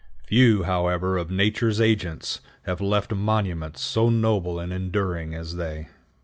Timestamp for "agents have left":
1.79-3.11